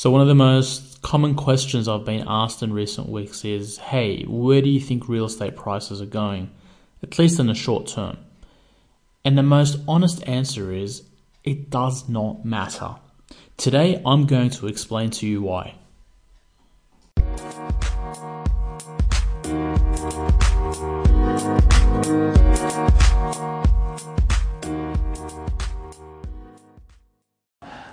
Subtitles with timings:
[0.00, 4.24] So, one of the most common questions I've been asked in recent weeks is hey,
[4.24, 6.50] where do you think real estate prices are going,
[7.02, 8.16] at least in the short term?
[9.26, 11.02] And the most honest answer is
[11.44, 12.94] it does not matter.
[13.58, 15.74] Today, I'm going to explain to you why.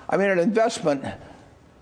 [0.09, 1.03] I mean, an investment,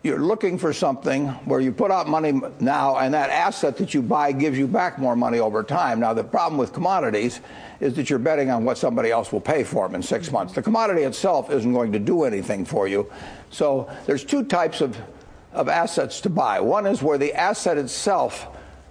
[0.05, 4.03] you're looking for something where you put out money now, and that asset that you
[4.03, 5.99] buy gives you back more money over time.
[5.99, 7.41] Now, the problem with commodities
[7.79, 10.53] is that you're betting on what somebody else will pay for them in six months.
[10.53, 13.11] The commodity itself isn't going to do anything for you.
[13.49, 14.95] So there's two types of,
[15.51, 16.59] of assets to buy.
[16.59, 18.47] One is where the asset itself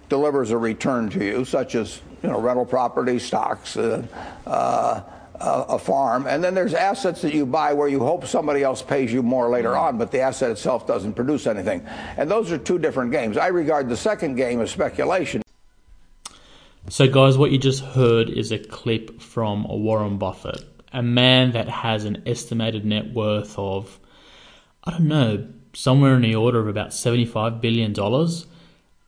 [0.09, 4.05] delivers a return to you, such as you know rental property, stocks, uh,
[4.45, 5.01] uh,
[5.37, 8.81] Uh, a farm, and then there's assets that you buy where you hope somebody else
[8.81, 11.85] pays you more later on, but the asset itself doesn't produce anything.
[12.15, 13.35] And those are two different games.
[13.35, 15.41] I regard the second game as speculation.
[16.87, 21.67] So, guys, what you just heard is a clip from Warren Buffett, a man that
[21.67, 23.99] has an estimated net worth of,
[24.85, 27.93] I don't know, somewhere in the order of about $75 billion.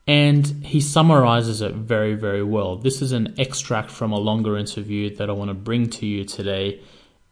[0.08, 2.78] And he summarizes it very, very well.
[2.78, 6.24] This is an extract from a longer interview that I want to bring to you
[6.24, 6.80] today.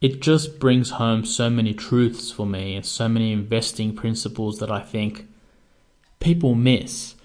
[0.01, 4.69] It just brings home so many truths for me and so many investing principles that
[4.69, 5.25] I think
[6.19, 7.15] people miss.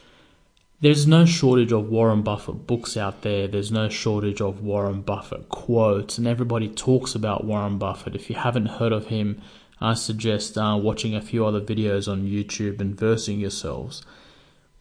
[0.81, 3.49] There's no shortage of Warren Buffett books out there.
[3.49, 8.15] There's no shortage of Warren Buffett quotes, and everybody talks about Warren Buffett.
[8.15, 9.43] If you haven't heard of him,
[9.81, 14.03] I suggest uh, watching a few other videos on YouTube and versing yourselves.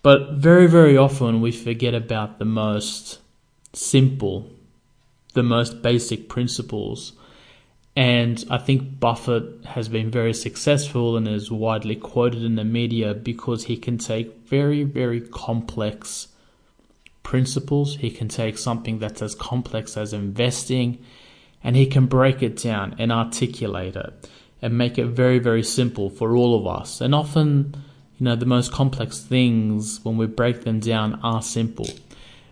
[0.02, 3.20] But very, very often we forget about the most
[3.74, 4.50] simple,
[5.34, 7.14] the most basic principles.
[7.96, 13.14] And I think Buffett has been very successful and is widely quoted in the media
[13.14, 16.30] because he can take very, very complex
[17.24, 17.98] principles.
[17.98, 21.04] He can take something that's as complex as investing
[21.62, 24.30] and he can break it down and articulate it
[24.62, 27.02] and make it very, very simple for all of us.
[27.02, 27.76] And often,
[28.20, 31.88] you know, the most complex things, when we break them down, are simple.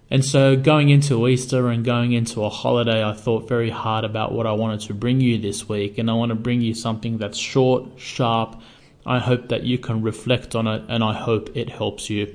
[0.09, 4.31] And so going into Easter and going into a holiday, I thought very hard about
[4.31, 5.97] what I wanted to bring you this week.
[5.97, 8.61] And I want to bring you something that's short, sharp.
[9.05, 12.33] I hope that you can reflect on it and I hope it helps you.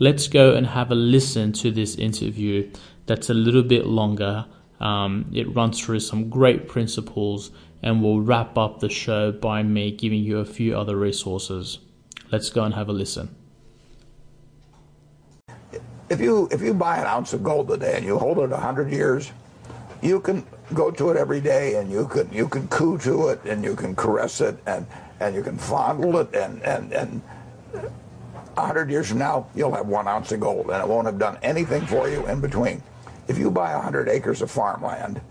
[0.00, 2.68] Let's go and have a listen to this interview
[3.06, 4.46] that's a little bit longer.
[4.80, 9.92] Um, it runs through some great principles and we'll wrap up the show by me
[9.92, 11.78] giving you a few other resources.
[12.32, 13.28] Let's go and have a listen.
[16.08, 18.90] If you if you buy an ounce of gold today and you hold it hundred
[18.90, 19.30] years,
[20.00, 23.44] you can go to it every day and you can you can coo to it
[23.44, 24.86] and you can caress it and
[25.20, 27.22] and you can fondle it and and and.
[28.54, 31.38] 100 years from now, you'll have one ounce of gold and it won't have done
[31.42, 32.82] anything for you in between.
[33.26, 35.22] If you buy a 100 acres of farmland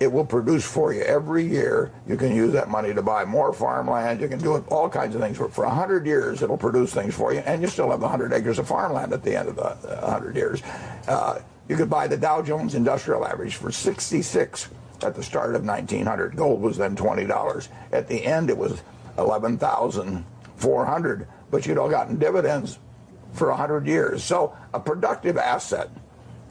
[0.00, 1.92] it will produce for you every year.
[2.08, 4.22] You can use that money to buy more farmland.
[4.22, 5.36] You can do all kinds of things.
[5.36, 8.58] For, for 100 years, it'll produce things for you, and you still have 100 acres
[8.58, 10.62] of farmland at the end of the 100 years.
[11.06, 14.70] Uh, you could buy the Dow Jones Industrial Average for 66
[15.02, 16.34] at the start of 1900.
[16.34, 17.68] Gold was then $20.
[17.92, 18.82] At the end, it was
[19.18, 22.78] 11,400, but you'd all gotten dividends
[23.34, 24.24] for 100 years.
[24.24, 25.90] So a productive asset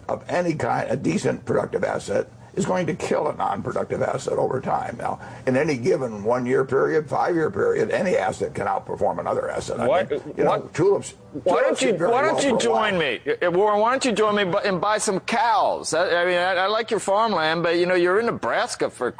[0.07, 4.59] of any kind, a decent productive asset, is going to kill a non-productive asset over
[4.61, 4.97] time.
[4.97, 9.79] Now, in any given one-year period, five-year period, any asset can outperform another asset.
[9.79, 11.15] Why, I mean, you know, what, tulips.
[11.43, 13.79] Why don't you Why don't well you join me, Warren?
[13.79, 15.93] Why don't you join me and buy some cows?
[15.93, 19.11] I, I mean, I, I, like your farmland, but you know, you're in Nebraska for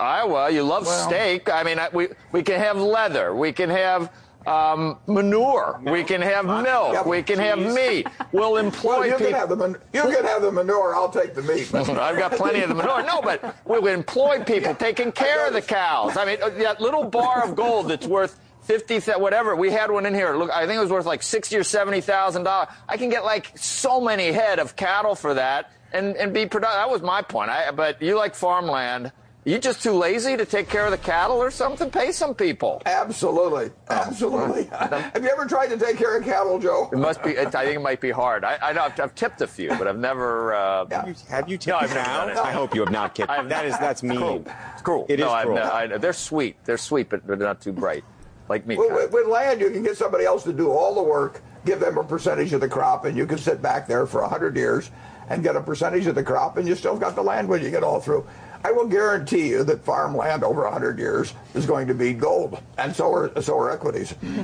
[0.00, 0.50] Iowa.
[0.50, 1.48] You love well, steak.
[1.48, 3.34] I mean, we we can have leather.
[3.34, 4.10] We can have
[4.46, 5.80] um, manure.
[5.84, 6.94] We can have milk.
[6.94, 7.06] Yep.
[7.06, 7.46] We can Cheese.
[7.46, 8.06] have meat.
[8.32, 9.26] We'll employ well, you people.
[9.26, 10.94] Can have the man- you can have the manure.
[10.94, 11.72] I'll take the meat.
[11.74, 13.02] I've got plenty of the manure.
[13.02, 16.16] No, but we'll employ people taking care of the cows.
[16.16, 19.56] I mean, uh, that little bar of gold that's worth fifty, whatever.
[19.56, 20.34] We had one in here.
[20.36, 22.68] Look, I think it was worth like sixty or seventy thousand dollars.
[22.88, 26.78] I can get like so many head of cattle for that and and be productive.
[26.78, 27.50] That was my point.
[27.50, 29.12] I, but you like farmland.
[29.44, 31.90] You just too lazy to take care of the cattle or something?
[31.90, 32.80] Pay some people.
[32.86, 34.64] Absolutely, absolutely.
[34.70, 36.88] have you ever tried to take care of cattle, Joe?
[36.92, 37.36] It must be.
[37.36, 38.44] I think it might be hard.
[38.44, 40.54] I, I know I've, I've, tipped a few, but I've never.
[40.54, 43.28] Uh, have, you, have you tipped no, I've never I hope you have not tipped.
[43.48, 44.18] that is that's mean.
[44.18, 44.44] Cruel.
[44.74, 45.06] It's cruel.
[45.08, 45.58] It no, is cruel.
[45.58, 46.56] I, they're sweet.
[46.64, 48.04] They're sweet, but they're not too bright.
[48.48, 48.76] Like me.
[48.76, 51.98] Well, with land, you can get somebody else to do all the work, give them
[51.98, 54.92] a percentage of the crop, and you can sit back there for hundred years
[55.28, 57.70] and get a percentage of the crop, and you still got the land when you
[57.70, 58.26] get all through.
[58.64, 62.94] I will guarantee you that farmland over 100 years is going to be gold, and
[62.94, 64.14] so are so are equities.
[64.22, 64.36] you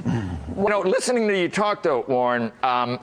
[0.56, 2.50] know, listening to you talk, though, Warren.
[2.62, 2.98] Um,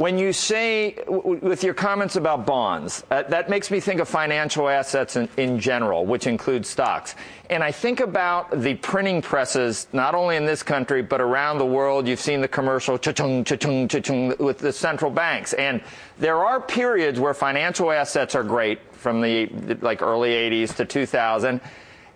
[0.00, 4.66] when you say, with your comments about bonds, uh, that makes me think of financial
[4.66, 7.14] assets in, in, general, which includes stocks.
[7.50, 11.66] And I think about the printing presses, not only in this country, but around the
[11.66, 12.08] world.
[12.08, 15.52] You've seen the commercial cha-chung, cha-chung, cha-chung with the central banks.
[15.52, 15.82] And
[16.18, 19.48] there are periods where financial assets are great from the
[19.82, 21.60] like early 80s to 2000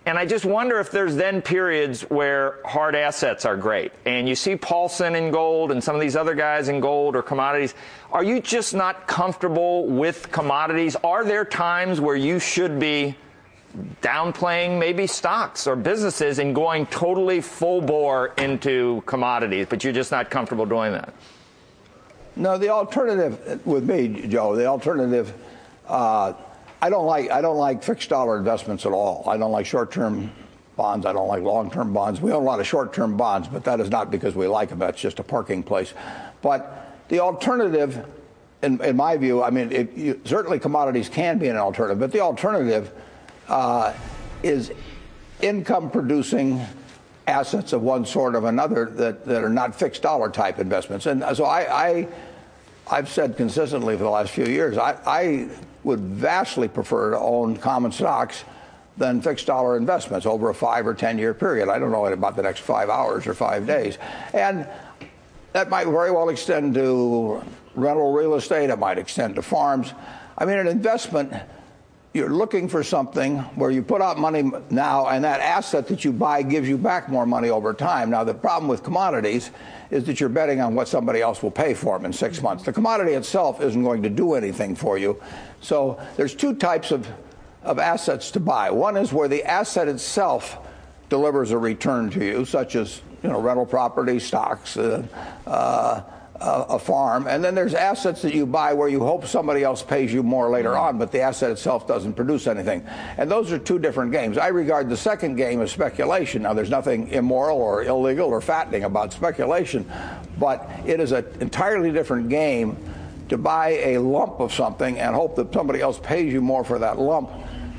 [0.05, 3.91] and I just wonder if there's then periods where hard assets are great.
[4.05, 7.23] And you see Paulson in gold and some of these other guys in gold or
[7.23, 7.73] commodities.
[8.11, 10.95] Are you just not comfortable with commodities?
[10.97, 13.15] Are there times where you should be
[14.01, 20.11] downplaying maybe stocks or businesses and going totally full bore into commodities, but you're just
[20.11, 21.13] not comfortable doing that?
[22.35, 25.33] No, the alternative with me, Joe, the alternative.
[25.87, 26.33] Uh,
[26.85, 29.23] I don't like I don't like fixed dollar investments at all.
[29.27, 30.31] I don't like short-term
[30.75, 31.07] bonds.
[31.07, 32.21] I don't like long-term bonds.
[32.21, 34.77] We own a lot of short-term bonds, but that is not because we like them.
[34.77, 35.95] That's just a parking place.
[36.43, 38.05] But the alternative,
[38.61, 42.11] in, in my view, I mean, it, you, certainly commodities can be an alternative, but
[42.11, 42.91] the alternative
[43.47, 43.91] uh,
[44.43, 44.71] is
[45.41, 46.63] income-producing
[47.25, 51.07] assets of one sort or another that, that are not fixed dollar type investments.
[51.07, 52.07] And so I, I
[52.87, 55.49] I've said consistently for the last few years, I, I
[55.83, 58.43] would vastly prefer to own common stocks
[58.97, 61.69] than fixed dollar investments over a five or 10 year period.
[61.69, 63.97] I don't know about the next five hours or five days.
[64.33, 64.67] And
[65.53, 67.43] that might very well extend to
[67.75, 69.93] rental real estate, it might extend to farms.
[70.37, 71.33] I mean, an investment,
[72.13, 76.13] you're looking for something where you put out money now and that asset that you
[76.13, 78.09] buy gives you back more money over time.
[78.09, 79.51] Now, the problem with commodities
[79.91, 82.63] is that you're betting on what somebody else will pay for them in six months.
[82.63, 85.21] The commodity itself isn't going to do anything for you.
[85.61, 87.07] So there's two types of,
[87.63, 88.71] of assets to buy.
[88.71, 90.57] One is where the asset itself
[91.09, 95.03] delivers a return to you, such as you know rental property, stocks, uh,
[95.45, 96.01] uh,
[96.41, 99.81] Uh, a farm, and then there's assets that you buy where you hope somebody else
[99.81, 100.81] pays you more later mm-hmm.
[100.81, 102.85] on, but the asset itself doesn't produce anything.
[103.17, 104.37] And those are two different games.
[104.37, 106.41] I regard the second game as speculation.
[106.41, 109.89] Now, there's nothing immoral or illegal or fattening about speculation,
[110.37, 112.77] but it is an entirely different game
[113.29, 116.79] to buy a lump of something and hope that somebody else pays you more for
[116.79, 117.31] that lump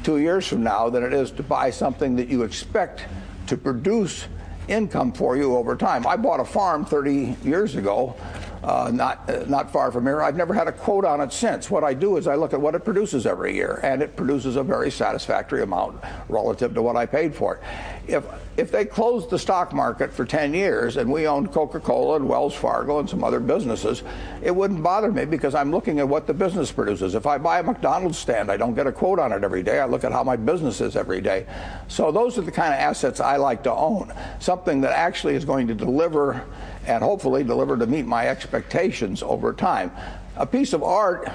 [0.03, 3.05] two years from now than it is to buy something that you expect
[3.49, 4.29] to produce
[4.69, 6.06] income for you over time.
[6.06, 8.17] I bought a farm 30 years ago
[8.66, 10.20] uh, not uh, not far from here.
[10.20, 11.70] I've never had a quote on it since.
[11.70, 14.56] What I do is I look at what it produces every year, and it produces
[14.56, 17.62] a very satisfactory amount relative to what I paid for it.
[18.08, 18.24] If
[18.56, 22.54] if they closed the stock market for 10 years and we owned Coca-Cola and Wells
[22.54, 24.02] Fargo and some other businesses,
[24.42, 27.14] it wouldn't bother me because I'm looking at what the business produces.
[27.14, 29.78] If I buy a McDonald's stand, I don't get a quote on it every day.
[29.78, 31.46] I look at how my business is every day.
[31.88, 34.12] So those are the kind of assets I like to own.
[34.40, 36.42] Something that actually is going to deliver
[36.86, 39.90] and hopefully deliver to meet my expectations over time.
[40.36, 41.28] A piece of art,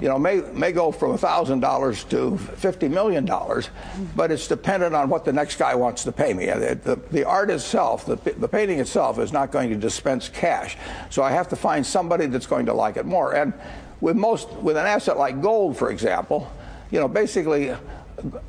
[0.00, 3.26] you know, may, may go from $1,000 to $50 million,
[4.14, 6.46] but it's dependent on what the next guy wants to pay me.
[6.46, 10.76] The, the, art itself, the, the painting itself, is not going to dispense cash.
[11.10, 13.34] So I have to find somebody that's going to like it more.
[13.34, 13.54] And
[14.00, 16.50] with most, with an asset like gold, for example,
[16.90, 17.74] you know, basically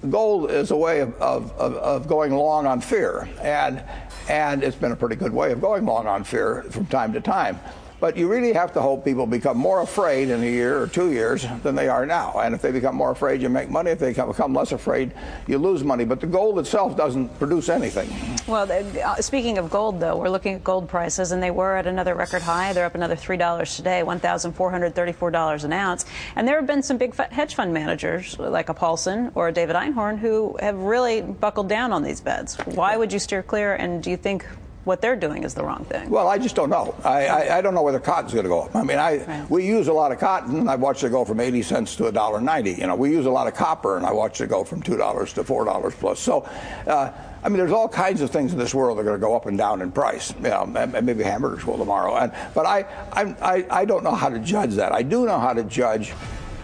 [0.09, 3.27] gold is a way of, of, of, going long on fear.
[3.41, 3.83] And
[4.29, 7.21] and it's been a pretty good way of going long on fear from time to
[7.21, 7.59] time.
[7.99, 11.11] But you really have to hope people become more afraid in a year or two
[11.11, 12.39] years than they are now.
[12.39, 13.91] And if they become more afraid, you make money.
[13.91, 15.13] If they become less afraid,
[15.47, 16.05] you lose money.
[16.05, 18.09] But the gold itself doesn't produce anything.
[18.45, 21.87] Well, uh, speaking of gold, though, we're looking at gold prices, and they were at
[21.87, 22.71] another record high.
[22.71, 26.05] They're up another $3 today, $1,434 an ounce.
[26.35, 29.75] And there have been some big hedge fund managers, like a Paulson or a David
[29.75, 32.57] Einhorn, who have really buckled down on these bets.
[32.65, 33.73] Why would you steer clear?
[33.73, 34.45] And do you think
[34.87, 36.09] what they're doing is the wrong thing.
[36.09, 36.95] Well, I just don't know.
[37.03, 38.75] I, I, I don't know whether cotton's going to go up.
[38.75, 39.49] I mean, I right.
[39.49, 40.59] we use a lot of cotton.
[40.59, 42.77] And I've watched it go from 80 cents to $1.90.
[42.77, 45.33] You know, we use a lot of copper, and I watched it go from $2
[45.33, 46.19] to $4 plus.
[46.19, 46.41] So,
[46.87, 47.11] uh,
[47.43, 49.35] I mean, there's all kinds of things in this world that are going to go
[49.35, 50.33] up and down in price.
[50.37, 52.15] You know, maybe hamburgers will tomorrow.
[52.15, 54.93] And, but I, I, I don't know how to judge that.
[54.93, 56.13] I do know how to judge,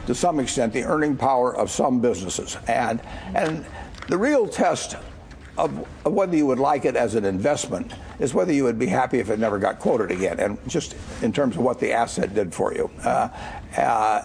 [0.08, 2.58] to some extent, the earning power of some businesses.
[2.68, 3.01] And,
[3.36, 3.65] and
[4.08, 4.96] the real test
[5.58, 8.88] of, of, whether you would like it as an investment is whether you would be
[8.88, 12.34] happy if it never got quoted again, and just in terms of what the asset
[12.34, 12.89] did for you.
[13.03, 13.27] Uh,
[13.77, 14.24] uh,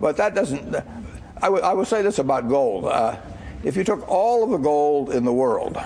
[0.00, 0.74] but that doesn't.
[0.74, 3.16] I, w- I will say this about gold: uh,
[3.62, 5.76] if you took all of the gold in the world,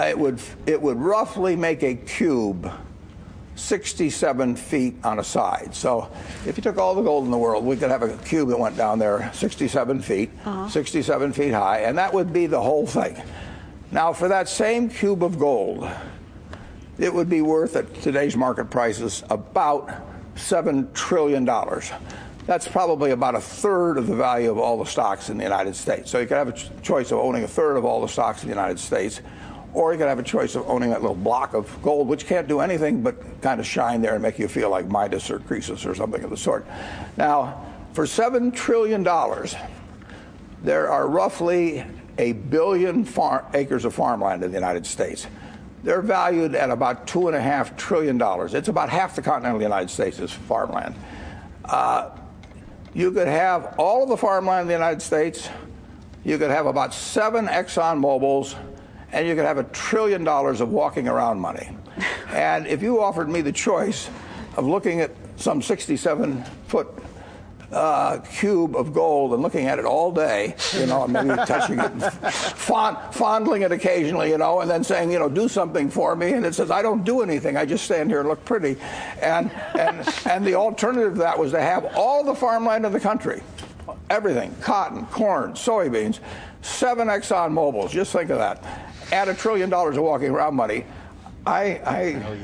[0.00, 2.72] it would it would roughly make a cube
[3.56, 5.74] 67 feet on a side.
[5.74, 6.10] So
[6.46, 8.58] if you took all the gold in the world, we could have a cube that
[8.58, 10.68] went down there 67 feet, uh-huh.
[10.68, 13.20] 67 feet high, and that would be the whole thing.
[13.90, 15.88] Now, for that same cube of gold,
[16.98, 19.90] it would be worth at today's market prices about
[20.36, 21.44] $7 trillion.
[22.46, 25.74] That's probably about a third of the value of all the stocks in the United
[25.76, 26.10] States.
[26.10, 28.48] So you could have a choice of owning a third of all the stocks in
[28.48, 29.20] the United States
[29.74, 32.46] or you could have a choice of owning that little block of gold, which can't
[32.46, 35.84] do anything but kind of shine there and make you feel like Midas or Croesus
[35.84, 36.64] or something of the sort.
[37.16, 39.02] Now, for $7 trillion,
[40.62, 41.84] there are roughly
[42.18, 45.26] a billion far- acres of farmland in the United States.
[45.82, 48.20] They're valued at about $2.5 trillion.
[48.56, 50.94] It's about half the continental United States is farmland.
[51.64, 52.10] Uh,
[52.94, 55.48] you could have all of the farmland in the United States.
[56.24, 58.56] You could have about seven Exxon Mobils
[59.12, 61.76] and you could have a trillion dollars of walking around money.
[62.28, 64.08] and if you offered me the choice
[64.56, 66.88] of looking at some 67 foot
[67.72, 71.90] uh, cube of gold and looking at it all day, you know, maybe touching it,
[72.30, 76.32] fond, fondling it occasionally, you know, and then saying, you know, do something for me.
[76.32, 77.56] And it says, I don't do anything.
[77.56, 78.76] I just stand here and look pretty.
[79.20, 83.00] And, and, and the alternative to that was to have all the farmland in the
[83.00, 83.42] country,
[84.10, 86.20] everything, cotton, corn, soybeans,
[86.62, 87.90] seven Exxon Mobils.
[87.90, 88.62] Just think of that
[89.12, 90.84] add a trillion dollars of walking around money,
[91.46, 92.02] I, I,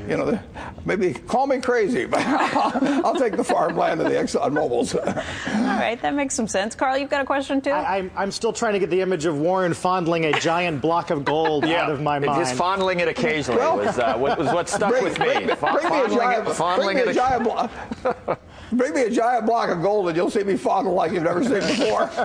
[0.08, 0.38] you know,
[0.84, 4.94] maybe call me crazy, but I'll, take the farmland and the Exxon Mobil's.
[4.94, 6.74] All right, that makes some sense.
[6.74, 7.70] Carl, you've got a question too.
[7.70, 11.10] I, am I'm still trying to get the image of Warren fondling a giant block
[11.10, 12.40] of gold yeah, out of my mind.
[12.40, 15.26] Just fondling it occasionally well, was, uh, what, was what stuck bring, with me.
[15.26, 17.70] Bring, bring me a giant, it, fondling bring me a, giant block.
[18.72, 21.42] Bring me a giant block of gold, and you'll see me fondle like you've never
[21.42, 22.08] seen before.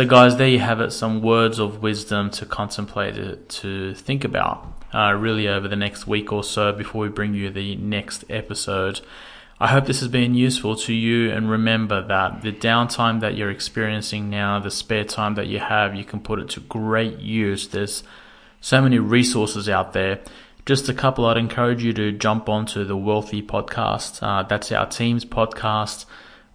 [0.00, 0.92] So, guys, there you have it.
[0.92, 6.32] Some words of wisdom to contemplate, to think about, uh, really over the next week
[6.32, 9.02] or so before we bring you the next episode.
[9.60, 11.30] I hope this has been useful to you.
[11.30, 15.94] And remember that the downtime that you're experiencing now, the spare time that you have,
[15.94, 17.68] you can put it to great use.
[17.68, 18.02] There's
[18.62, 20.20] so many resources out there.
[20.64, 24.22] Just a couple, I'd encourage you to jump onto the Wealthi podcast.
[24.22, 26.06] Uh, that's our team's podcast.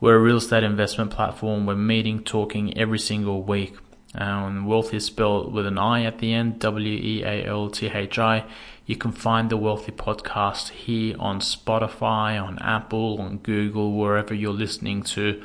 [0.01, 1.65] We're a real estate investment platform.
[1.65, 3.77] We're meeting, talking every single week.
[4.13, 7.87] Um, Wealthi is spelled with an I at the end, W E A L T
[7.87, 8.43] H I.
[8.85, 14.51] You can find the Wealthi podcast here on Spotify, on Apple, on Google, wherever you're
[14.51, 15.41] listening to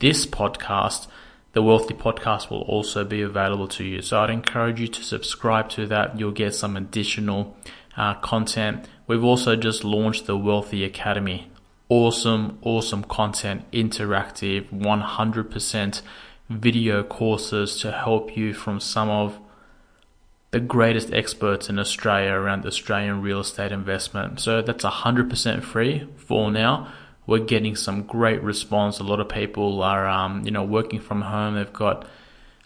[0.00, 1.06] this podcast.
[1.52, 4.02] The Wealthi podcast will also be available to you.
[4.02, 6.18] So I'd encourage you to subscribe to that.
[6.18, 7.56] You'll get some additional
[7.96, 8.88] uh, content.
[9.06, 11.49] We've also just launched the Wealthi Academy
[11.90, 16.02] awesome, awesome content, interactive, 100%
[16.48, 19.38] video courses to help you from some of
[20.52, 24.40] the greatest experts in Australia around Australian real estate investment.
[24.40, 26.92] So that's 100% free for now.
[27.26, 28.98] We're getting some great response.
[28.98, 31.54] A lot of people are, um, you know, working from home.
[31.54, 32.08] They've got a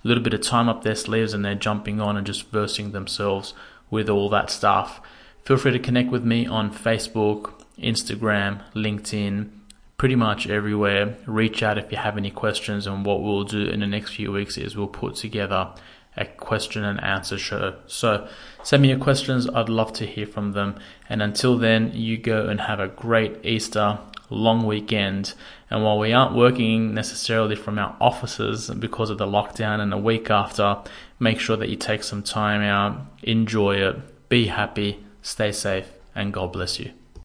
[0.08, 3.52] little bit of time up their sleeves and they're jumping on and just versing themselves
[3.90, 5.00] with all that stuff.
[5.44, 9.50] Feel free to connect with me on Facebook, Instagram, LinkedIn,
[9.96, 11.16] pretty much everywhere.
[11.26, 12.86] Reach out if you have any questions.
[12.86, 15.72] And what we'll do in the next few weeks is we'll put together
[16.16, 17.76] a question and answer show.
[17.86, 18.28] So
[18.62, 19.48] send me your questions.
[19.48, 20.76] I'd love to hear from them.
[21.08, 23.98] And until then, you go and have a great Easter
[24.30, 25.34] long weekend.
[25.70, 29.98] And while we aren't working necessarily from our offices because of the lockdown and the
[29.98, 30.78] week after,
[31.18, 36.32] make sure that you take some time out, enjoy it, be happy, stay safe, and
[36.32, 36.92] God bless you.